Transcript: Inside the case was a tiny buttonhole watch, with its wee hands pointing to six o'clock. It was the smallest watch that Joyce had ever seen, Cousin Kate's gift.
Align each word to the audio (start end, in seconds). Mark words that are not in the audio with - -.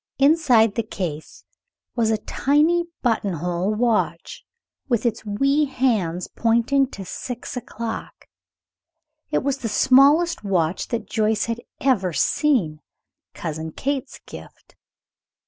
Inside 0.17 0.73
the 0.73 0.81
case 0.81 1.43
was 1.95 2.09
a 2.09 2.17
tiny 2.17 2.85
buttonhole 3.03 3.75
watch, 3.75 4.43
with 4.89 5.05
its 5.05 5.23
wee 5.27 5.65
hands 5.65 6.27
pointing 6.35 6.87
to 6.89 7.05
six 7.05 7.55
o'clock. 7.55 8.27
It 9.29 9.43
was 9.43 9.59
the 9.59 9.69
smallest 9.69 10.43
watch 10.43 10.87
that 10.87 11.05
Joyce 11.07 11.45
had 11.45 11.61
ever 11.79 12.13
seen, 12.13 12.81
Cousin 13.35 13.73
Kate's 13.73 14.19
gift. 14.25 14.75